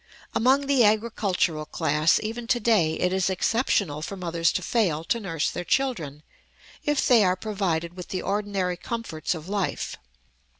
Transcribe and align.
Among 0.33 0.65
the 0.65 0.83
agricultural 0.83 1.67
class, 1.67 2.19
even 2.23 2.47
to 2.47 2.59
day, 2.59 2.95
it 2.99 3.13
is 3.13 3.29
exceptional 3.29 4.01
for 4.01 4.17
mothers 4.17 4.51
to 4.53 4.63
fail 4.63 5.03
to 5.03 5.19
nurse 5.19 5.51
their 5.51 5.63
children, 5.63 6.23
if 6.83 7.05
they 7.05 7.23
are 7.23 7.35
provided 7.35 7.95
with 7.95 8.07
the 8.07 8.23
ordinary 8.23 8.77
comforts 8.77 9.35
of 9.35 9.47
life. 9.47 9.97